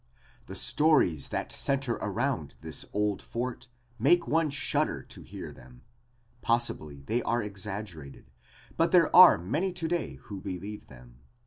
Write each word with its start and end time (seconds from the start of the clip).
The 0.47 0.55
stories 0.55 1.29
that 1.29 1.51
center 1.51 1.93
around 1.97 2.55
this 2.61 2.87
old 2.91 3.21
fort 3.21 3.67
make 3.99 4.25
one 4.27 4.49
shudder 4.49 5.03
to 5.03 5.21
hear 5.21 5.51
them. 5.51 5.83
Possibly 6.41 7.03
they 7.03 7.21
are 7.21 7.43
exaggerated, 7.43 8.31
but 8.77 8.91
there 8.91 9.15
are 9.15 9.37
many 9.37 9.71
today 9.71 10.15
who 10.23 10.41
believe 10.41 10.87
them. 10.87 11.19